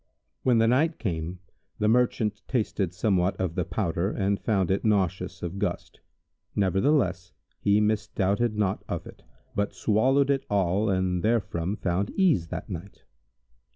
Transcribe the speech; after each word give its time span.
When 0.41 0.57
the 0.57 0.67
night 0.67 0.97
came, 0.97 1.41
the 1.77 1.87
Merchant 1.87 2.41
tasted 2.47 2.91
somewhat 2.91 3.39
of 3.39 3.53
the 3.53 3.63
powder 3.63 4.09
and 4.09 4.41
found 4.41 4.71
it 4.71 4.83
nauseous 4.83 5.43
of 5.43 5.59
gust; 5.59 5.99
nevertheless 6.55 7.33
he 7.59 7.79
misdoubted 7.79 8.57
not 8.57 8.83
of 8.89 9.05
it, 9.05 9.21
but 9.55 9.75
swallowed 9.75 10.31
it 10.31 10.43
all 10.49 10.89
and 10.89 11.21
therefrom 11.23 11.75
found 11.75 12.09
ease 12.15 12.47
that 12.47 12.67
night. 12.67 13.03